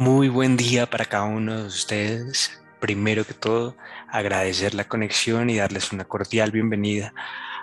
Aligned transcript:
Muy 0.00 0.30
buen 0.30 0.56
día 0.56 0.88
para 0.88 1.04
cada 1.04 1.24
uno 1.24 1.58
de 1.60 1.66
ustedes. 1.66 2.58
Primero 2.80 3.26
que 3.26 3.34
todo, 3.34 3.76
agradecer 4.08 4.72
la 4.72 4.88
conexión 4.88 5.50
y 5.50 5.58
darles 5.58 5.92
una 5.92 6.06
cordial 6.06 6.52
bienvenida 6.52 7.12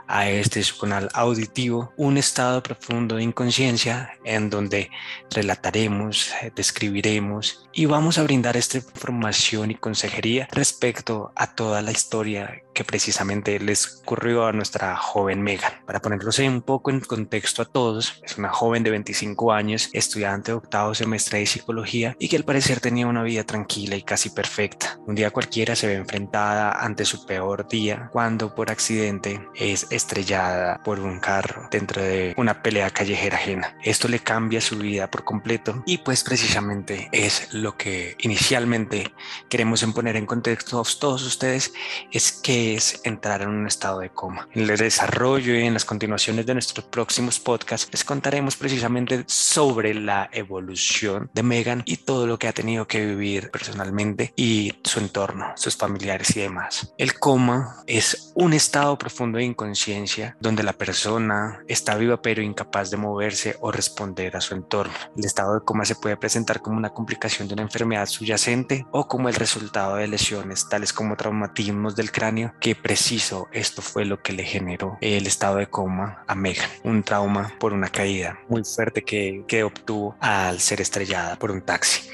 a 0.07 0.29
este 0.29 0.61
su 0.61 0.77
canal 0.77 1.09
auditivo, 1.15 1.93
un 1.97 2.15
estado 2.15 2.61
profundo 2.61 3.15
de 3.15 3.23
inconsciencia 3.23 4.11
en 4.23 4.51
donde 4.51 4.91
relataremos, 5.31 6.31
describiremos 6.55 7.67
y 7.73 7.87
vamos 7.87 8.19
a 8.19 8.23
brindar 8.23 8.55
esta 8.55 8.77
información 8.77 9.71
y 9.71 9.75
consejería 9.75 10.47
respecto 10.51 11.31
a 11.35 11.55
toda 11.55 11.81
la 11.81 11.91
historia 11.91 12.61
que 12.77 12.83
precisamente 12.83 13.59
les 13.59 14.01
ocurrió 14.03 14.45
a 14.45 14.51
nuestra 14.51 14.95
joven 14.95 15.41
Megan. 15.41 15.73
Para 15.87 15.99
ponerlos 15.99 16.37
un 16.37 16.61
poco 16.61 16.91
en 16.91 16.99
contexto 16.99 17.63
a 17.63 17.65
todos, 17.65 18.21
es 18.23 18.37
una 18.37 18.49
joven 18.49 18.83
de 18.83 18.91
25 18.91 19.51
años, 19.51 19.89
estudiante 19.93 20.51
de 20.51 20.57
octavo 20.57 20.93
semestre 20.93 21.39
de 21.39 21.47
psicología 21.47 22.15
y 22.19 22.29
que 22.29 22.37
al 22.37 22.43
parecer 22.43 22.79
tenía 22.79 23.07
una 23.07 23.23
vida 23.23 23.43
tranquila 23.45 23.95
y 23.95 24.03
casi 24.03 24.29
perfecta. 24.29 24.99
Un 25.07 25.15
día 25.15 25.31
cualquiera 25.31 25.75
se 25.75 25.87
ve 25.87 25.95
enfrentada 25.95 26.71
ante 26.71 27.03
su 27.05 27.25
peor 27.25 27.67
día 27.67 28.11
cuando 28.13 28.53
por 28.53 28.69
accidente 28.69 29.41
es 29.55 29.87
estrellada 29.89 30.83
por 30.83 30.99
un 30.99 31.19
carro 31.19 31.67
dentro 31.71 32.03
de 32.03 32.35
una 32.37 32.61
pelea 32.61 32.91
callejera 32.91 33.37
ajena. 33.37 33.75
Esto 33.83 34.07
le 34.07 34.19
cambia 34.19 34.61
su 34.61 34.77
vida 34.77 35.09
por 35.09 35.23
completo 35.23 35.81
y 35.87 35.97
pues 35.97 36.23
precisamente 36.23 37.09
es 37.11 37.51
lo 37.55 37.75
que 37.75 38.15
inicialmente 38.19 39.11
queremos 39.49 39.83
poner 39.95 40.15
en 40.15 40.27
contexto 40.27 40.79
a 40.79 40.83
todos 40.99 41.23
ustedes 41.23 41.73
es 42.11 42.31
que 42.31 42.66
es 42.75 43.01
entrar 43.03 43.41
en 43.41 43.49
un 43.49 43.67
estado 43.67 43.99
de 43.99 44.09
coma. 44.09 44.47
En 44.53 44.69
el 44.69 44.77
desarrollo 44.77 45.55
y 45.55 45.63
en 45.63 45.73
las 45.73 45.85
continuaciones 45.85 46.45
de 46.45 46.53
nuestros 46.53 46.85
próximos 46.85 47.39
podcasts 47.39 47.89
les 47.91 48.03
contaremos 48.03 48.55
precisamente 48.55 49.23
sobre 49.27 49.93
la 49.93 50.29
evolución 50.31 51.29
de 51.33 51.43
Megan 51.43 51.83
y 51.85 51.97
todo 51.97 52.27
lo 52.27 52.39
que 52.39 52.47
ha 52.47 52.53
tenido 52.53 52.87
que 52.87 53.05
vivir 53.05 53.51
personalmente 53.51 54.33
y 54.35 54.73
su 54.83 54.99
entorno, 54.99 55.51
sus 55.55 55.75
familiares 55.75 56.35
y 56.35 56.41
demás. 56.41 56.93
El 56.97 57.17
coma 57.19 57.83
es 57.87 58.31
un 58.35 58.53
estado 58.53 58.97
profundo 58.97 59.37
de 59.37 59.45
inconsciencia 59.45 60.37
donde 60.39 60.63
la 60.63 60.73
persona 60.73 61.63
está 61.67 61.95
viva 61.95 62.21
pero 62.21 62.41
incapaz 62.41 62.91
de 62.91 62.97
moverse 62.97 63.55
o 63.61 63.71
responder 63.71 64.35
a 64.35 64.41
su 64.41 64.55
entorno. 64.55 64.93
El 65.15 65.25
estado 65.25 65.55
de 65.55 65.61
coma 65.65 65.85
se 65.85 65.95
puede 65.95 66.17
presentar 66.17 66.61
como 66.61 66.77
una 66.77 66.93
complicación 66.93 67.47
de 67.47 67.53
una 67.53 67.63
enfermedad 67.63 68.05
subyacente 68.05 68.85
o 68.91 69.07
como 69.07 69.29
el 69.29 69.35
resultado 69.35 69.95
de 69.95 70.07
lesiones 70.07 70.67
tales 70.69 70.93
como 70.93 71.15
traumatismos 71.15 71.95
del 71.95 72.11
cráneo 72.11 72.53
que 72.59 72.75
preciso 72.75 73.47
esto 73.51 73.81
fue 73.81 74.05
lo 74.05 74.21
que 74.21 74.33
le 74.33 74.43
generó 74.43 74.97
el 75.01 75.27
estado 75.27 75.57
de 75.57 75.67
coma 75.67 76.23
a 76.27 76.35
Megan, 76.35 76.69
un 76.83 77.03
trauma 77.03 77.53
por 77.59 77.73
una 77.73 77.89
caída 77.89 78.39
muy 78.47 78.63
fuerte 78.63 79.03
que, 79.03 79.43
que 79.47 79.63
obtuvo 79.63 80.15
al 80.19 80.59
ser 80.59 80.81
estrellada 80.81 81.37
por 81.37 81.51
un 81.51 81.61
taxi. 81.61 82.09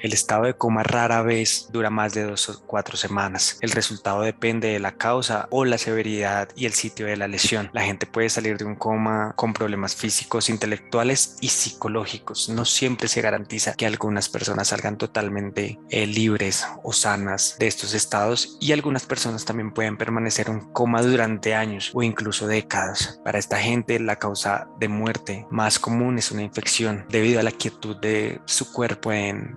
El 0.00 0.12
estado 0.12 0.44
de 0.44 0.54
coma 0.54 0.84
rara 0.84 1.22
vez 1.22 1.68
dura 1.72 1.90
más 1.90 2.14
de 2.14 2.22
dos 2.22 2.48
o 2.48 2.62
cuatro 2.66 2.96
semanas. 2.96 3.58
El 3.60 3.72
resultado 3.72 4.22
depende 4.22 4.68
de 4.68 4.78
la 4.78 4.92
causa 4.92 5.48
o 5.50 5.64
la 5.64 5.76
severidad 5.76 6.48
y 6.54 6.66
el 6.66 6.72
sitio 6.72 7.06
de 7.06 7.16
la 7.16 7.26
lesión. 7.26 7.70
La 7.72 7.82
gente 7.82 8.06
puede 8.06 8.30
salir 8.30 8.58
de 8.58 8.64
un 8.64 8.76
coma 8.76 9.32
con 9.34 9.52
problemas 9.52 9.96
físicos, 9.96 10.50
intelectuales 10.50 11.36
y 11.40 11.48
psicológicos. 11.48 12.48
No 12.48 12.64
siempre 12.64 13.08
se 13.08 13.22
garantiza 13.22 13.74
que 13.74 13.86
algunas 13.86 14.28
personas 14.28 14.68
salgan 14.68 14.98
totalmente 14.98 15.80
eh, 15.90 16.06
libres 16.06 16.66
o 16.84 16.92
sanas 16.92 17.56
de 17.58 17.66
estos 17.66 17.94
estados 17.94 18.56
y 18.60 18.72
algunas 18.72 19.04
personas 19.04 19.44
también 19.44 19.72
pueden 19.72 19.96
permanecer 19.96 20.48
en 20.48 20.60
coma 20.72 21.02
durante 21.02 21.54
años 21.54 21.90
o 21.94 22.02
incluso 22.02 22.46
décadas. 22.46 23.20
Para 23.24 23.38
esta 23.38 23.58
gente 23.58 23.98
la 23.98 24.16
causa 24.16 24.68
de 24.78 24.88
muerte 24.88 25.46
más 25.50 25.78
común 25.78 26.18
es 26.18 26.30
una 26.30 26.42
infección 26.42 27.04
debido 27.08 27.40
a 27.40 27.42
la 27.42 27.52
quietud 27.52 27.96
de 27.96 28.40
su 28.44 28.72
cuerpo 28.72 29.12
en 29.12 29.54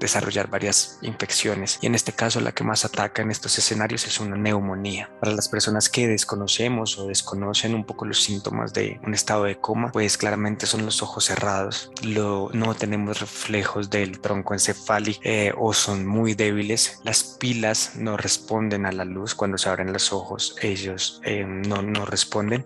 varias 0.49 0.99
infecciones. 1.01 1.79
Y 1.81 1.87
en 1.87 1.95
este 1.95 2.13
caso 2.13 2.39
la 2.41 2.51
que 2.51 2.63
más 2.63 2.85
ataca 2.85 3.21
en 3.21 3.31
estos 3.31 3.57
escenarios 3.57 4.05
es 4.05 4.19
una 4.19 4.37
neumonía. 4.37 5.09
Para 5.19 5.33
las 5.33 5.49
personas 5.49 5.89
que 5.89 6.07
desconocemos 6.07 6.97
o 6.97 7.07
desconocen 7.07 7.75
un 7.75 7.85
poco 7.85 8.05
los 8.05 8.23
síntomas 8.23 8.73
de 8.73 8.99
un 9.03 9.13
estado 9.13 9.45
de 9.45 9.59
coma, 9.59 9.91
pues 9.91 10.17
claramente 10.17 10.65
son 10.65 10.85
los 10.85 11.01
ojos 11.01 11.25
cerrados, 11.25 11.91
lo, 12.03 12.49
no 12.53 12.75
tenemos 12.75 13.19
reflejos 13.19 13.89
del 13.89 14.19
tronco 14.19 14.53
encefálico 14.53 15.21
eh, 15.23 15.53
o 15.57 15.73
son 15.73 16.05
muy 16.05 16.33
débiles, 16.33 16.99
las 17.03 17.23
pilas 17.23 17.93
no 17.95 18.17
responden 18.17 18.85
a 18.85 18.91
la 18.91 19.05
luz. 19.05 19.35
Cuando 19.35 19.57
se 19.57 19.69
abren 19.69 19.93
los 19.93 20.13
ojos, 20.13 20.55
ellos 20.61 21.21
eh, 21.23 21.45
no, 21.45 21.81
no 21.81 22.05
responden, 22.05 22.65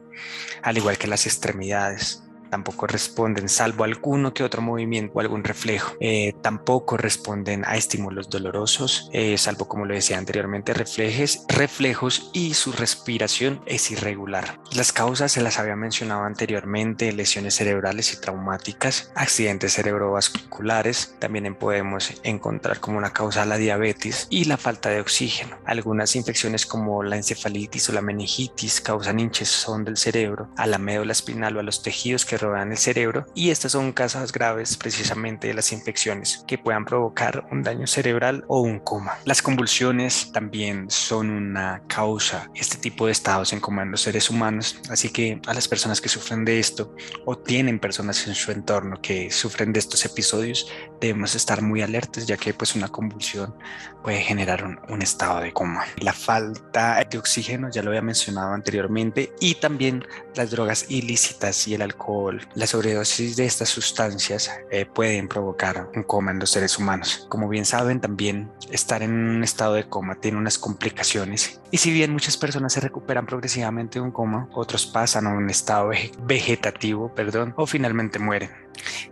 al 0.61 0.77
igual 0.77 0.97
que 0.97 1.07
las 1.07 1.25
extremidades 1.25 2.24
tampoco 2.55 2.87
responden, 2.87 3.49
salvo 3.49 3.83
alguno 3.83 4.33
que 4.33 4.41
otro 4.41 4.61
movimiento 4.61 5.11
o 5.13 5.19
algún 5.19 5.43
reflejo. 5.43 5.97
Eh, 5.99 6.33
tampoco 6.41 6.95
responden 6.95 7.65
a 7.65 7.75
estímulos 7.75 8.29
dolorosos, 8.29 9.09
eh, 9.11 9.37
salvo 9.37 9.67
como 9.67 9.83
lo 9.83 9.93
decía 9.93 10.17
anteriormente, 10.17 10.73
reflejes, 10.73 11.43
reflejos 11.49 12.29
y 12.31 12.53
su 12.53 12.71
respiración 12.71 13.61
es 13.65 13.91
irregular. 13.91 14.61
Las 14.73 14.93
causas 14.93 15.33
se 15.33 15.41
las 15.41 15.59
había 15.59 15.75
mencionado 15.75 16.23
anteriormente, 16.23 17.11
lesiones 17.11 17.55
cerebrales 17.55 18.13
y 18.13 18.21
traumáticas, 18.21 19.11
accidentes 19.15 19.73
cerebrovasculares, 19.73 21.15
también 21.19 21.55
podemos 21.55 22.13
encontrar 22.23 22.79
como 22.79 22.97
una 22.97 23.11
causa 23.11 23.45
la 23.45 23.57
diabetes 23.57 24.27
y 24.29 24.45
la 24.45 24.55
falta 24.55 24.87
de 24.87 25.01
oxígeno. 25.01 25.57
Algunas 25.65 26.15
infecciones 26.15 26.65
como 26.65 27.03
la 27.03 27.17
encefalitis 27.17 27.89
o 27.89 27.91
la 27.91 28.01
meningitis 28.01 28.79
causan 28.79 29.19
hinchazón 29.19 29.83
del 29.83 29.97
cerebro, 29.97 30.47
a 30.55 30.65
la 30.67 30.77
médula 30.77 31.11
espinal 31.11 31.57
o 31.57 31.59
a 31.59 31.63
los 31.63 31.83
tejidos 31.83 32.23
que 32.23 32.44
rodean 32.45 32.71
el 32.71 32.77
cerebro 32.77 33.25
y 33.33 33.49
estas 33.49 33.71
son 33.73 33.91
causas 33.91 34.31
graves 34.31 34.77
precisamente 34.77 35.47
de 35.47 35.53
las 35.53 35.71
infecciones 35.71 36.43
que 36.47 36.57
puedan 36.57 36.85
provocar 36.85 37.47
un 37.51 37.63
daño 37.63 37.87
cerebral 37.87 38.45
o 38.47 38.61
un 38.61 38.79
coma. 38.79 39.17
Las 39.25 39.41
convulsiones 39.41 40.31
también 40.31 40.89
son 40.89 41.29
una 41.29 41.81
causa, 41.87 42.49
este 42.55 42.77
tipo 42.77 43.05
de 43.05 43.11
estados 43.11 43.53
en 43.53 43.59
coma 43.59 43.83
en 43.83 43.91
los 43.91 44.01
seres 44.01 44.29
humanos, 44.29 44.79
así 44.89 45.09
que 45.09 45.41
a 45.47 45.53
las 45.53 45.67
personas 45.67 46.01
que 46.01 46.09
sufren 46.09 46.45
de 46.45 46.59
esto 46.59 46.95
o 47.25 47.37
tienen 47.37 47.79
personas 47.79 48.27
en 48.27 48.35
su 48.35 48.51
entorno 48.51 49.01
que 49.01 49.31
sufren 49.31 49.73
de 49.73 49.79
estos 49.79 50.05
episodios, 50.05 50.71
debemos 50.99 51.35
estar 51.35 51.61
muy 51.61 51.81
alertas 51.81 52.25
ya 52.25 52.37
que 52.37 52.53
pues 52.53 52.75
una 52.75 52.87
convulsión 52.87 53.55
puede 54.03 54.21
generar 54.21 54.63
un, 54.63 54.79
un 54.89 55.01
estado 55.01 55.41
de 55.41 55.51
coma. 55.51 55.85
La 55.97 56.13
falta 56.13 57.03
de 57.09 57.17
oxígeno 57.17 57.69
ya 57.71 57.81
lo 57.81 57.89
había 57.89 58.01
mencionado 58.01 58.53
anteriormente 58.53 59.33
y 59.39 59.55
también 59.55 60.05
las 60.35 60.51
drogas 60.51 60.85
ilícitas 60.89 61.67
y 61.67 61.73
el 61.73 61.81
alcohol 61.81 62.41
la 62.55 62.67
sobredosis 62.67 63.35
de 63.35 63.45
estas 63.45 63.69
sustancias 63.69 64.51
eh, 64.71 64.85
pueden 64.85 65.27
provocar 65.27 65.89
un 65.95 66.03
coma 66.03 66.31
en 66.31 66.39
los 66.39 66.49
seres 66.51 66.77
humanos. 66.77 67.25
Como 67.29 67.47
bien 67.47 67.65
saben, 67.65 67.99
también 68.01 68.51
estar 68.71 69.01
en 69.01 69.11
un 69.11 69.43
estado 69.43 69.73
de 69.73 69.87
coma 69.87 70.15
tiene 70.15 70.37
unas 70.37 70.57
complicaciones 70.57 71.61
y 71.71 71.77
si 71.77 71.91
bien 71.91 72.13
muchas 72.13 72.37
personas 72.37 72.73
se 72.73 72.79
recuperan 72.79 73.25
progresivamente 73.25 73.99
de 73.99 74.05
un 74.05 74.11
coma, 74.11 74.47
otros 74.53 74.85
pasan 74.85 75.27
a 75.27 75.33
un 75.33 75.49
estado 75.49 75.91
vegetativo, 76.23 77.13
perdón, 77.13 77.53
o 77.57 77.65
finalmente 77.65 78.19
mueren. 78.19 78.64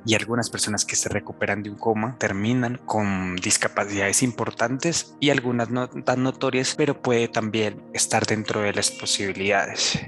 Y 0.05 0.15
algunas 0.15 0.49
personas 0.49 0.85
que 0.85 0.95
se 0.95 1.09
recuperan 1.09 1.63
de 1.63 1.69
un 1.69 1.77
coma 1.77 2.17
terminan 2.17 2.79
con 2.85 3.35
discapacidades 3.35 4.23
importantes 4.23 5.15
y 5.19 5.29
algunas 5.29 5.69
no 5.69 5.87
tan 5.89 6.23
notorias, 6.23 6.75
pero 6.75 7.01
puede 7.01 7.27
también 7.27 7.81
estar 7.93 8.25
dentro 8.25 8.61
de 8.61 8.73
las 8.73 8.91
posibilidades. 8.91 9.99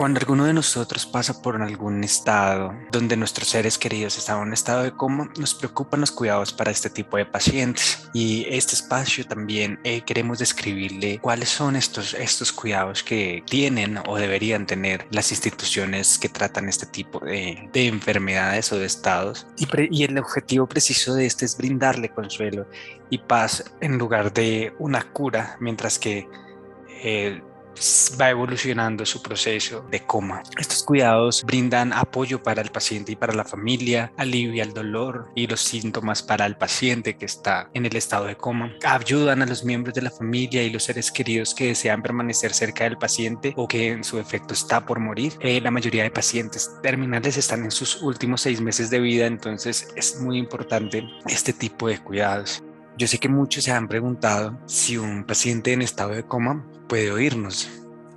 Cuando 0.00 0.18
alguno 0.18 0.46
de 0.46 0.54
nosotros 0.54 1.04
pasa 1.04 1.42
por 1.42 1.60
algún 1.60 2.02
estado 2.04 2.74
donde 2.90 3.18
nuestros 3.18 3.48
seres 3.48 3.76
queridos 3.76 4.16
están 4.16 4.38
en 4.38 4.44
un 4.44 4.54
estado 4.54 4.82
de 4.82 4.92
coma, 4.92 5.30
nos 5.38 5.54
preocupan 5.54 6.00
los 6.00 6.10
cuidados 6.10 6.54
para 6.54 6.70
este 6.70 6.88
tipo 6.88 7.18
de 7.18 7.26
pacientes. 7.26 8.08
Y 8.14 8.46
este 8.48 8.76
espacio 8.76 9.26
también 9.26 9.78
eh, 9.84 10.00
queremos 10.00 10.38
describirle 10.38 11.18
cuáles 11.18 11.50
son 11.50 11.76
estos, 11.76 12.14
estos 12.14 12.50
cuidados 12.50 13.02
que 13.02 13.44
tienen 13.44 13.98
o 14.06 14.16
deberían 14.16 14.64
tener 14.64 15.06
las 15.10 15.32
instituciones 15.32 16.18
que 16.18 16.30
tratan 16.30 16.70
este 16.70 16.86
tipo 16.86 17.20
de, 17.20 17.68
de 17.70 17.86
enfermedades 17.86 18.72
o 18.72 18.78
de 18.78 18.86
estados. 18.86 19.46
Y, 19.58 19.68
y 19.90 20.04
el 20.04 20.16
objetivo 20.16 20.66
preciso 20.66 21.12
de 21.12 21.26
este 21.26 21.44
es 21.44 21.58
brindarle 21.58 22.08
consuelo 22.08 22.66
y 23.10 23.18
paz 23.18 23.70
en 23.82 23.98
lugar 23.98 24.32
de 24.32 24.72
una 24.78 25.02
cura, 25.12 25.58
mientras 25.60 25.98
que 25.98 26.26
eh, 27.02 27.42
va 28.20 28.30
evolucionando 28.30 29.06
su 29.06 29.22
proceso 29.22 29.84
de 29.90 30.04
coma. 30.06 30.42
Estos 30.58 30.82
cuidados 30.82 31.44
brindan 31.44 31.92
apoyo 31.92 32.42
para 32.42 32.62
el 32.62 32.70
paciente 32.70 33.12
y 33.12 33.16
para 33.16 33.34
la 33.34 33.44
familia, 33.44 34.12
alivia 34.16 34.62
el 34.62 34.74
dolor 34.74 35.30
y 35.34 35.46
los 35.46 35.60
síntomas 35.60 36.22
para 36.22 36.46
el 36.46 36.56
paciente 36.56 37.16
que 37.16 37.26
está 37.26 37.70
en 37.74 37.86
el 37.86 37.96
estado 37.96 38.26
de 38.26 38.36
coma, 38.36 38.74
ayudan 38.84 39.42
a 39.42 39.46
los 39.46 39.64
miembros 39.64 39.94
de 39.94 40.02
la 40.02 40.10
familia 40.10 40.62
y 40.62 40.70
los 40.70 40.84
seres 40.84 41.10
queridos 41.10 41.54
que 41.54 41.68
desean 41.68 42.02
permanecer 42.02 42.52
cerca 42.52 42.84
del 42.84 42.98
paciente 42.98 43.54
o 43.56 43.68
que 43.68 43.88
en 43.88 44.04
su 44.04 44.18
efecto 44.18 44.54
está 44.54 44.84
por 44.84 45.00
morir. 45.00 45.32
Eh, 45.40 45.60
la 45.60 45.70
mayoría 45.70 46.02
de 46.02 46.10
pacientes 46.10 46.70
terminales 46.82 47.36
están 47.36 47.64
en 47.64 47.70
sus 47.70 48.02
últimos 48.02 48.42
seis 48.42 48.60
meses 48.60 48.90
de 48.90 49.00
vida, 49.00 49.26
entonces 49.26 49.88
es 49.96 50.20
muy 50.20 50.38
importante 50.38 51.04
este 51.26 51.52
tipo 51.52 51.88
de 51.88 51.98
cuidados. 51.98 52.62
Yo 53.00 53.06
sé 53.06 53.16
que 53.16 53.30
muchos 53.30 53.64
se 53.64 53.72
han 53.72 53.88
preguntado 53.88 54.60
si 54.66 54.98
un 54.98 55.24
paciente 55.24 55.72
en 55.72 55.80
estado 55.80 56.10
de 56.10 56.22
coma 56.22 56.66
puede 56.86 57.10
oírnos. 57.10 57.70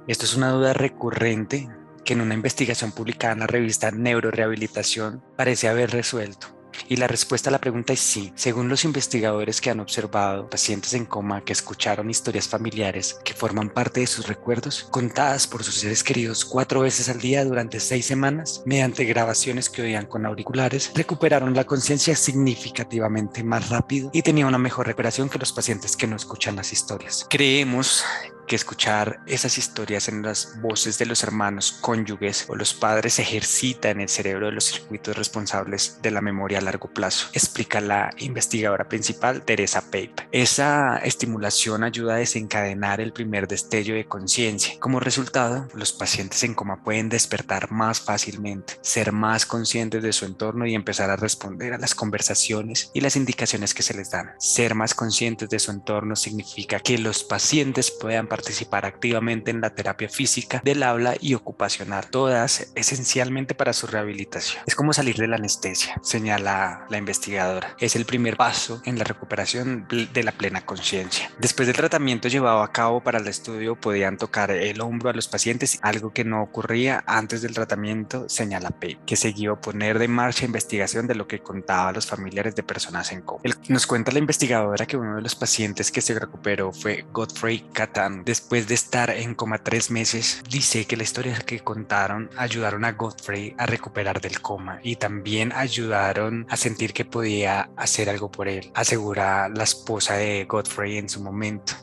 Esto 0.10 0.26
es 0.26 0.36
una 0.36 0.50
duda 0.50 0.74
recurrente 0.74 1.70
que 2.04 2.12
en 2.12 2.20
una 2.20 2.34
investigación 2.34 2.92
publicada 2.92 3.32
en 3.32 3.40
la 3.40 3.48
revista 3.48 3.92
Neurorehabilitación 3.92 5.24
parece 5.38 5.70
haber 5.70 5.92
resuelto. 5.92 6.48
Y 6.94 6.96
la 6.96 7.08
respuesta 7.08 7.50
a 7.50 7.52
la 7.52 7.58
pregunta 7.58 7.92
es 7.92 8.00
sí. 8.02 8.32
Según 8.36 8.70
los 8.70 8.86
investigadores 8.86 9.62
que 9.62 9.72
han 9.72 9.80
observado 9.80 10.48
pacientes 10.48 10.94
en 10.94 11.06
coma 11.06 11.44
que 11.44 11.52
escucharon 11.52 12.12
historias 12.12 12.48
familiares 12.48 13.18
que 13.26 13.34
forman 13.34 13.72
parte 13.72 14.02
de 14.02 14.06
sus 14.06 14.28
recuerdos, 14.28 14.84
contadas 14.92 15.48
por 15.48 15.64
sus 15.64 15.74
seres 15.74 16.04
queridos 16.04 16.46
cuatro 16.46 16.82
veces 16.82 17.10
al 17.10 17.20
día 17.20 17.46
durante 17.46 17.80
seis 17.80 18.06
semanas, 18.06 18.62
mediante 18.68 19.06
grabaciones 19.06 19.72
que 19.72 19.82
oían 19.82 20.06
con 20.06 20.28
auriculares, 20.28 20.92
recuperaron 20.94 21.56
la 21.56 21.64
conciencia 21.64 22.16
significativamente 22.16 23.44
más 23.44 23.70
rápido 23.70 24.12
y 24.14 24.22
tenían 24.22 24.50
una 24.50 24.60
mejor 24.60 24.86
recuperación 24.86 25.30
que 25.30 25.40
los 25.40 25.52
pacientes 25.52 25.98
que 25.98 26.06
no 26.06 26.16
escuchan 26.16 26.56
las 26.56 26.74
historias. 26.74 27.26
Creemos 27.28 28.04
que 28.48 28.56
escuchar 28.56 29.22
esas 29.26 29.58
historias 29.58 30.08
en 30.08 30.22
las 30.22 30.60
voces 30.62 30.98
de 30.98 31.06
los 31.06 31.24
hermanos, 31.24 31.72
cónyuges 31.82 32.46
o 32.50 32.56
los 32.56 32.74
padres 32.74 33.20
ejercita 33.20 33.90
en 33.90 34.02
el 34.02 34.10
cerebro 34.10 34.48
de 34.48 34.54
los 34.54 34.66
circuitos 34.66 35.18
responsables 35.18 36.00
de 36.02 36.12
la 36.12 36.22
memoria 36.22 36.60
a 36.60 36.62
largo 36.62 36.90
plazo, 36.90 37.30
explica 37.34 37.82
la 37.82 38.12
investigadora 38.20 38.88
principal 38.88 39.44
Teresa 39.44 39.82
Pape. 39.82 40.28
Esa 40.32 40.98
estimulación 40.98 41.84
ayuda 41.84 42.16
a 42.16 42.18
desencadenar 42.18 43.02
el 43.02 43.14
primer 43.14 43.48
destello 43.48 43.96
de 43.96 44.06
conciencia. 44.06 44.76
Como 44.80 45.00
resultado, 45.00 45.68
los 45.74 45.94
pacientes 45.94 46.44
en 46.44 46.54
coma 46.54 46.84
pueden 46.84 47.10
despertar 47.10 47.72
más 47.72 48.02
fácilmente, 48.02 48.78
ser 48.82 49.12
más 49.12 49.46
conscientes 49.46 50.04
de 50.04 50.14
su 50.14 50.26
entorno 50.26 50.66
y 50.66 50.76
empezar 50.76 51.10
a 51.10 51.16
responder 51.16 51.74
a 51.74 51.78
las 51.78 51.96
conversaciones 51.96 52.92
y 52.94 53.02
las 53.02 53.16
indicaciones 53.16 53.74
que 53.74 53.84
se 53.84 53.94
les 53.94 54.12
dan. 54.12 54.32
Ser 54.38 54.76
más 54.76 54.94
conscientes 54.94 55.50
de 55.50 55.60
su 55.60 55.72
entorno 55.72 56.16
significa 56.16 56.80
que 56.80 56.98
los 56.98 57.24
pacientes 57.24 57.92
puedan 57.92 58.28
participar 58.28 58.43
activamente 58.84 59.52
en 59.52 59.62
la 59.62 59.76
terapia 59.76 60.10
física, 60.10 60.62
del 60.64 60.84
habla 60.84 61.16
y 61.20 61.34
ocupacional, 61.34 62.10
todas 62.10 62.72
esencialmente 62.76 63.56
para 63.56 63.74
su 63.74 63.88
rehabilitación. 63.88 64.64
Es 64.66 64.76
como 64.76 64.94
salir 64.94 65.18
de 65.18 65.28
la 65.28 65.36
anestesia, 65.36 66.00
señala 66.02 66.86
la 66.90 66.98
investigadora. 66.98 67.76
Es 67.80 67.96
el 67.96 68.06
primer 68.06 68.38
paso 68.38 68.82
en 68.86 68.98
la 68.98 69.04
recuperación 69.04 69.88
de 69.90 70.24
la 70.24 70.32
plena 70.32 70.66
conciencia. 70.66 71.30
Después 71.40 71.68
del 71.68 71.76
tratamiento 71.76 72.28
llevado 72.28 72.62
a 72.62 72.72
cabo 72.72 73.02
para 73.02 73.20
el 73.20 73.28
estudio, 73.28 73.80
podían 73.80 74.18
tocar 74.18 74.52
el 74.52 74.82
hombro 74.82 75.10
a 75.10 75.14
los 75.14 75.28
pacientes, 75.28 75.80
algo 75.82 76.12
que 76.12 76.24
no 76.24 76.42
ocurría 76.42 77.04
antes 77.06 77.42
del 77.42 77.54
tratamiento, 77.54 78.28
señala 78.30 78.72
Pei, 78.72 78.98
que 79.06 79.16
siguió 79.16 79.60
poner 79.60 80.00
de 80.00 80.08
marcha 80.08 80.46
investigación 80.46 81.08
de 81.08 81.16
lo 81.16 81.28
que 81.28 81.40
contaba 81.40 81.90
a 81.90 81.94
los 81.94 82.06
familiares 82.06 82.56
de 82.56 82.64
personas 82.64 83.12
en 83.12 83.22
coma. 83.22 83.44
Nos 83.68 83.88
cuenta 83.88 84.12
la 84.12 84.20
investigadora 84.20 84.86
que 84.86 84.98
uno 84.98 85.16
de 85.16 85.22
los 85.22 85.36
pacientes 85.36 85.92
que 85.92 86.02
se 86.02 86.18
recuperó 86.18 86.72
fue 86.72 87.06
Godfrey 87.12 87.66
Catan, 87.74 88.23
después 88.24 88.68
de 88.68 88.76
estar 88.76 89.10
en 89.10 89.36
coma 89.36 89.64
tres 89.64 89.92
meses, 89.92 90.42
dice 90.50 90.86
que 90.86 90.98
la 90.98 91.04
historia 91.04 91.38
que 91.46 91.60
contaron 91.60 92.30
ayudaron 92.38 92.86
a 92.86 92.94
Godfrey 92.94 93.56
a 93.58 93.66
recuperar 93.66 94.22
del 94.22 94.42
coma 94.42 94.80
y 94.84 94.96
también 94.96 95.52
ayudaron 95.54 96.46
a 96.50 96.58
sentir 96.58 96.94
que 96.94 97.06
podía 97.06 97.70
hacer 97.76 98.10
algo 98.10 98.32
por 98.32 98.48
él, 98.48 98.72
asegura 98.74 99.50
la 99.50 99.64
esposa 99.64 100.16
de 100.16 100.46
Godfrey 100.46 100.98
en 100.98 101.10
su 101.10 101.22
momento. 101.22 101.74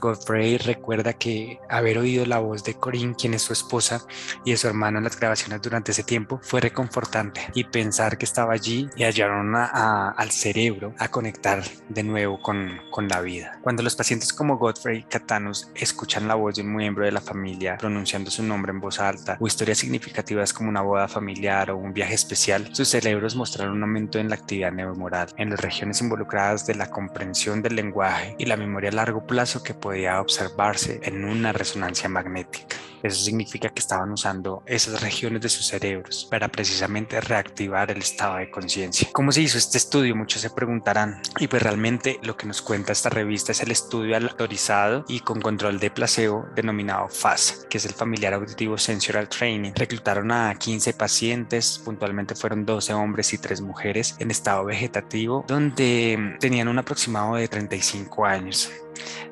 Godfrey 0.00 0.58
recuerda 0.58 1.12
que 1.12 1.58
haber 1.68 1.98
oído 1.98 2.26
la 2.26 2.38
voz 2.38 2.64
de 2.64 2.74
Corinne, 2.74 3.14
quien 3.14 3.34
es 3.34 3.42
su 3.42 3.52
esposa, 3.52 4.04
y 4.44 4.52
de 4.52 4.56
su 4.56 4.66
hermano 4.66 4.98
en 4.98 5.04
las 5.04 5.18
grabaciones 5.18 5.60
durante 5.62 5.92
ese 5.92 6.02
tiempo 6.02 6.40
fue 6.42 6.60
reconfortante 6.60 7.42
y 7.54 7.64
pensar 7.64 8.18
que 8.18 8.24
estaba 8.24 8.52
allí 8.52 8.88
y 8.96 9.04
ayudaron 9.04 9.54
al 9.54 10.30
cerebro 10.30 10.94
a 10.98 11.08
conectar 11.08 11.62
de 11.88 12.02
nuevo 12.02 12.40
con, 12.40 12.80
con 12.90 13.08
la 13.08 13.20
vida. 13.20 13.58
Cuando 13.62 13.82
los 13.82 13.96
pacientes 13.96 14.32
como 14.32 14.58
Godfrey 14.58 15.04
Catanus 15.04 15.70
escuchan 15.74 16.28
la 16.28 16.34
voz 16.34 16.56
de 16.56 16.62
un 16.62 16.74
miembro 16.74 17.04
de 17.04 17.12
la 17.12 17.20
familia 17.20 17.76
pronunciando 17.78 18.30
su 18.30 18.42
nombre 18.42 18.72
en 18.72 18.80
voz 18.80 19.00
alta 19.00 19.36
o 19.40 19.46
historias 19.46 19.78
significativas 19.78 20.52
como 20.52 20.68
una 20.68 20.82
boda 20.82 21.08
familiar 21.08 21.70
o 21.70 21.76
un 21.76 21.92
viaje 21.92 22.14
especial, 22.14 22.68
sus 22.72 22.88
cerebros 22.88 23.36
mostraron 23.36 23.76
un 23.76 23.82
aumento 23.82 24.18
en 24.18 24.28
la 24.28 24.36
actividad 24.36 24.72
neuromoral 24.72 25.28
en 25.36 25.50
las 25.50 25.60
regiones 25.60 26.00
involucradas 26.00 26.66
de 26.66 26.74
la 26.74 26.90
comprensión 26.90 27.62
del 27.62 27.76
lenguaje 27.76 28.34
y 28.38 28.46
la 28.46 28.56
memoria 28.56 28.90
a 28.90 28.94
largo 28.94 29.26
plazo 29.26 29.62
que 29.62 29.74
podía 29.88 30.20
observarse 30.20 31.00
en 31.02 31.24
una 31.24 31.50
resonancia 31.50 32.10
magnética. 32.10 32.76
Eso 33.02 33.22
significa 33.22 33.68
que 33.68 33.80
estaban 33.80 34.10
usando 34.12 34.62
esas 34.66 35.00
regiones 35.00 35.42
de 35.42 35.48
sus 35.48 35.66
cerebros 35.66 36.26
para 36.30 36.48
precisamente 36.48 37.20
reactivar 37.20 37.90
el 37.90 37.98
estado 37.98 38.36
de 38.36 38.50
conciencia. 38.50 39.08
¿Cómo 39.12 39.32
se 39.32 39.42
hizo 39.42 39.58
este 39.58 39.78
estudio? 39.78 40.16
Muchos 40.16 40.42
se 40.42 40.50
preguntarán. 40.50 41.20
Y 41.38 41.48
pues 41.48 41.62
realmente 41.62 42.18
lo 42.22 42.36
que 42.36 42.46
nos 42.46 42.62
cuenta 42.62 42.92
esta 42.92 43.10
revista 43.10 43.52
es 43.52 43.60
el 43.62 43.70
estudio 43.70 44.16
autorizado 44.16 45.04
y 45.08 45.20
con 45.20 45.40
control 45.40 45.78
de 45.78 45.90
placebo 45.90 46.46
denominado 46.54 47.08
FAS, 47.08 47.66
que 47.70 47.78
es 47.78 47.84
el 47.84 47.92
Familiar 47.92 48.34
Auditivo 48.34 48.78
Sensoral 48.78 49.28
Training. 49.28 49.72
Reclutaron 49.74 50.30
a 50.32 50.54
15 50.54 50.94
pacientes, 50.94 51.80
puntualmente 51.84 52.34
fueron 52.34 52.64
12 52.64 52.92
hombres 52.94 53.32
y 53.32 53.38
3 53.38 53.60
mujeres 53.60 54.16
en 54.18 54.30
estado 54.30 54.64
vegetativo, 54.64 55.44
donde 55.46 56.36
tenían 56.40 56.68
un 56.68 56.78
aproximado 56.78 57.36
de 57.36 57.48
35 57.48 58.24
años. 58.24 58.70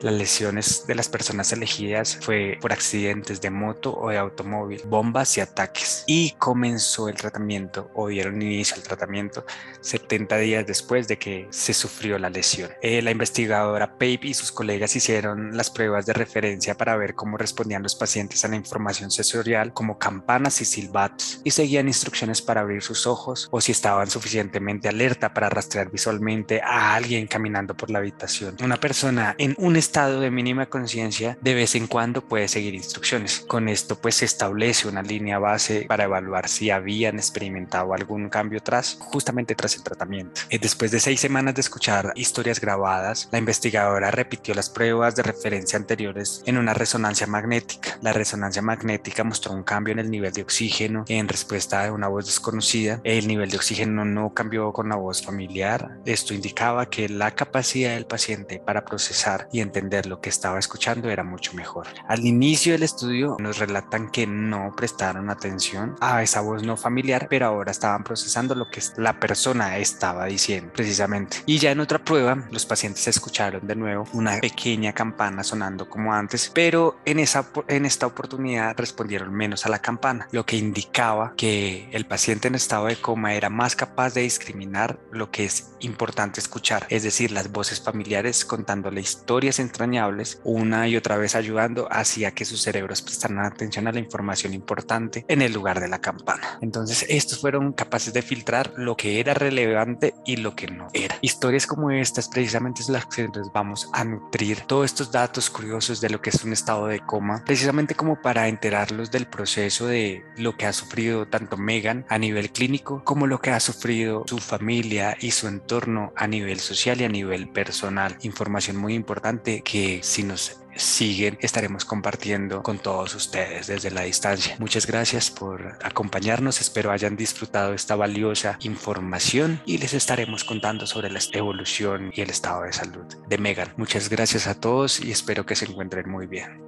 Las 0.01 0.15
lesiones 0.15 0.87
de 0.87 0.95
las 0.95 1.09
personas 1.09 1.53
elegidas 1.53 2.19
fue 2.21 2.59
por 2.61 2.73
accidentes 2.73 3.41
de 3.41 3.51
moto 3.57 3.97
o 3.99 4.11
de 4.11 4.19
automóvil, 4.19 4.83
bombas 4.87 5.37
y 5.37 5.41
ataques. 5.41 6.05
Y 6.07 6.33
comenzó 6.33 7.09
el 7.09 7.17
tratamiento 7.17 7.91
o 7.95 8.09
dieron 8.09 8.41
inicio 8.41 8.77
al 8.77 8.83
tratamiento 8.83 9.45
70 9.81 10.37
días 10.39 10.67
después 10.67 11.09
de 11.09 11.19
que 11.19 11.49
se 11.51 11.75
sufrió 11.75 12.19
la 12.19 12.31
lesión. 12.31 12.71
Eh, 12.83 13.03
la 13.03 13.11
investigadora 13.11 13.93
Pape 13.93 14.21
y 14.23 14.35
sus 14.35 14.53
colegas 14.53 14.95
hicieron 14.95 15.57
las 15.57 15.71
pruebas 15.71 16.07
de 16.07 16.13
referencia 16.13 16.77
para 16.77 16.97
ver 16.97 17.15
cómo 17.15 17.37
respondían 17.37 17.83
los 17.83 17.95
pacientes 17.95 18.45
a 18.45 18.49
la 18.49 18.57
información 18.57 19.11
sensorial 19.11 19.73
como 19.73 19.99
campanas 19.99 20.61
y 20.61 20.65
silbatos 20.65 21.41
y 21.45 21.51
seguían 21.51 21.89
instrucciones 21.89 22.43
para 22.43 22.61
abrir 22.61 22.83
sus 22.83 23.07
ojos 23.07 23.49
o 23.51 23.61
si 23.61 23.73
estaban 23.73 24.11
suficientemente 24.11 24.89
alerta 24.89 25.33
para 25.33 25.49
rastrear 25.49 25.91
visualmente 25.91 26.61
a 26.63 26.95
alguien 26.95 27.27
caminando 27.27 27.77
por 27.77 27.91
la 27.91 27.99
habitación. 27.99 28.57
Una 28.63 28.77
persona 28.77 29.35
en 29.39 29.55
un 29.59 29.77
estado 29.77 30.21
de 30.21 30.31
mínima 30.31 30.67
conciencia, 30.67 31.39
de 31.41 31.55
vez 31.55 31.75
en 31.75 31.87
cuando 31.87 32.23
puede 32.23 32.49
seguir 32.49 32.75
instrucciones. 32.75 33.46
Con 33.47 33.69
esto 33.69 33.97
pues 33.97 34.17
se 34.17 34.25
establece 34.25 34.89
una 34.89 35.03
línea 35.03 35.39
base 35.39 35.85
para 35.89 36.05
evaluar 36.05 36.49
si 36.49 36.71
habían 36.71 37.17
experimentado 37.17 37.95
algún 37.95 38.29
cambio 38.29 38.61
tras, 38.61 38.97
justamente 38.99 39.55
tras 39.55 39.77
el 39.77 39.83
tratamiento. 39.83 40.41
Eh, 40.51 40.59
después 40.59 40.91
de 40.91 41.01
seis 41.01 41.21
semanas 41.21 41.55
de 41.55 41.61
escuchar 41.61 42.13
historias 42.17 42.61
grabadas, 42.61 43.29
la 43.31 43.39
investigadora 43.39 44.11
repitió 44.11 44.55
las 44.55 44.69
pruebas 44.69 45.15
de 45.15 45.23
referencia 45.23 45.79
anteriores 45.79 46.43
en 46.47 46.59
una 46.59 46.75
resonancia 46.75 47.27
magnética. 47.27 47.99
La 48.03 48.13
resonancia 48.13 48.63
magnética 48.63 49.23
mostró 49.23 49.53
un 49.53 49.63
cambio 49.63 49.93
en 49.93 50.01
el 50.01 50.11
nivel 50.11 50.33
de 50.33 50.43
oxígeno 50.43 51.05
en 51.09 51.29
respuesta 51.29 51.85
a 51.85 51.93
una 51.93 52.09
voz 52.09 52.27
desconocida. 52.27 53.01
El 53.05 53.29
nivel 53.29 53.51
de 53.51 53.57
oxígeno 53.59 54.05
no 54.05 54.35
cambió 54.35 54.73
con 54.73 54.89
la 54.89 54.97
voz 54.97 55.23
familiar. 55.23 55.99
Esto 56.05 56.35
indicaba 56.35 56.91
que 56.91 57.09
la 57.09 57.31
capacidad 57.31 57.95
del 57.95 58.07
paciente 58.07 58.59
para 58.59 58.85
procesar 58.85 59.49
y 59.53 59.61
entender 59.61 60.07
lo 60.07 60.21
que 60.21 60.31
estaba 60.31 60.59
escuchando 60.59 61.09
era 61.11 61.23
mucho 61.23 61.53
mejor. 61.55 61.87
Al 62.09 62.25
inicio 62.25 62.73
del 62.73 62.83
estudio 62.83 63.36
nos 63.39 63.59
relatan 63.59 64.11
que 64.11 64.27
no 64.27 64.75
prestaron 64.77 65.31
atención 65.31 65.97
a 66.01 66.23
esa 66.23 66.41
voz 66.41 66.63
no 66.63 66.77
familiar, 66.77 67.27
pero 67.29 67.47
ahora 67.47 67.71
estaban 67.71 68.05
procesando 68.05 68.55
lo 68.55 68.71
que 68.71 68.83
la 68.97 69.19
persona 69.19 69.79
estaba 69.79 70.27
diciendo 70.27 70.73
precisamente. 70.75 71.39
Y 71.47 71.59
ya 71.59 71.71
en 71.71 71.81
otra 71.81 71.99
prueba, 71.99 72.47
los 72.51 72.67
pacientes 72.67 73.07
escucharon 73.09 73.67
de 73.67 73.77
nuevo 73.77 74.07
una 74.13 74.39
pequeña 74.39 74.93
campana 74.93 75.43
sonando 75.43 75.89
como 75.89 76.13
antes, 76.13 76.51
pero 76.55 76.99
en, 77.05 77.19
esa, 77.19 77.47
en 77.69 77.87
esta 77.87 78.07
oportunidad 78.07 78.77
respondieron 78.77 79.33
menos 79.33 79.67
a 79.67 79.69
la 79.69 79.81
campana, 79.81 80.29
lo 80.33 80.47
que 80.47 80.57
indicaba 80.57 81.35
que 81.37 81.89
el 81.93 82.07
paciente 82.07 82.49
en 82.49 82.55
estado 82.55 82.87
de 82.87 82.97
coma 82.97 83.35
era 83.35 83.51
más 83.51 83.77
capaz 83.77 84.15
de 84.15 84.23
discriminar 84.23 84.99
lo 85.11 85.31
que 85.31 85.45
es 85.45 85.71
importante 85.81 86.41
escuchar, 86.41 86.87
es 86.91 87.03
decir, 87.03 87.33
las 87.33 87.51
voces 87.51 87.81
familiares 87.81 88.45
historia 88.47 89.27
historias 89.27 89.59
entrañables, 89.59 90.41
una 90.45 90.89
y 90.89 90.97
otra 90.97 91.17
vez 91.17 91.35
ayudando 91.35 91.89
hacia 91.91 92.31
que 92.31 92.45
sus 92.45 92.63
cerebros 92.63 93.03
prestaran 93.03 93.26
atención 93.39 93.87
a 93.87 93.93
la 93.93 93.99
información 93.99 94.55
importante 94.55 95.25
en 95.29 95.43
el 95.43 95.53
lugar 95.53 95.81
de 95.81 95.89
la 95.89 96.01
campana. 96.01 96.59
Entonces, 96.61 97.05
estos 97.09 97.41
fueron 97.41 97.73
capaces 97.73 98.13
de 98.13 98.23
filtrar 98.23 98.73
lo 98.77 98.97
que 98.97 99.21
era 99.21 99.35
relevante 99.35 100.15
y 100.25 100.37
lo 100.37 100.55
que 100.55 100.67
no 100.69 100.89
era. 100.93 101.17
Historias 101.21 101.67
como 101.67 101.91
estas 101.91 102.29
precisamente 102.29 102.83
es 102.83 102.89
las 102.89 103.07
que 103.07 103.29
nos 103.29 103.53
vamos 103.53 103.89
a 103.93 104.05
nutrir 104.05 104.61
todos 104.61 104.87
estos 104.87 105.13
datos 105.13 105.51
curiosos 105.51 106.01
de 106.01 106.11
lo 106.11 106.21
que 106.21 106.31
es 106.31 106.45
un 106.45 106.53
estado 106.53 106.87
de 106.87 107.01
coma, 107.01 107.43
precisamente 107.45 107.95
como 107.95 108.21
para 108.21 108.49
enterarlos 108.49 109.11
del 109.11 109.27
proceso 109.27 109.87
de 109.87 110.25
lo 110.37 110.57
que 110.57 110.67
ha 110.67 110.73
sufrido 110.73 111.27
tanto 111.27 111.57
Megan 111.57 112.07
a 112.09 112.19
nivel 112.19 112.51
clínico 112.51 113.03
como 113.05 113.27
lo 113.27 113.41
que 113.41 113.51
ha 113.51 113.61
sufrido 113.61 114.25
su 114.27 114.39
familia 114.39 115.17
y 115.21 115.31
su 115.31 115.49
entorno 115.49 116.13
a 116.17 116.27
nivel 116.27 116.61
social 116.61 117.01
y 117.01 117.05
a 117.05 117.09
nivel 117.09 117.49
personal. 117.49 118.17
Información 118.23 118.77
muy 118.77 118.95
importante 118.95 119.63
que 119.63 120.01
si 120.03 120.23
nos 120.23 120.61
siguen 120.77 121.39
estaremos 121.41 121.85
compartiendo 121.85 122.63
con 122.63 122.79
todos 122.79 123.15
ustedes 123.15 123.67
desde 123.67 123.91
la 123.91 124.03
distancia. 124.03 124.57
Muchas 124.59 124.87
gracias 124.87 125.31
por 125.31 125.79
acompañarnos, 125.83 126.61
espero 126.61 126.91
hayan 126.91 127.17
disfrutado 127.17 127.75
esta 127.75 127.97
valiosa 127.97 128.59
información 128.61 129.61
y 129.67 129.79
les 129.79 129.95
estaremos 129.95 130.45
contando 130.45 130.87
sobre 130.87 131.11
la 131.11 131.21
evolución 131.33 132.11
y 132.15 132.21
el 132.21 132.31
estado 132.31 132.63
de 132.63 132.73
salud 132.73 133.07
de 133.29 133.39
Megan. 133.39 133.73
Muchas 133.77 134.09
gracias 134.09 134.47
a 134.47 134.59
todos 134.59 135.01
y 135.01 135.11
espero 135.11 135.47
que 135.47 135.57
se 135.57 135.67
encuentren 135.67 136.09
muy 136.09 136.27
bien. 136.27 136.66